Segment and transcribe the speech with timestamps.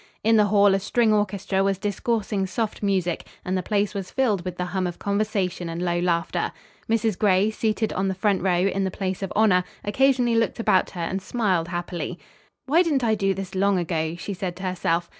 [0.23, 4.43] In the hall a string orchestra was discoursing soft music and the place was filled
[4.43, 6.53] with the hum of conversation and low laughter.
[6.89, 7.15] Mrs.
[7.19, 11.01] Gray, seated on the front row, in the place of honor, occasionally looked about her
[11.01, 12.17] and smiled happily.
[12.65, 15.07] "Why didn't I do this long ago?" she said to herself.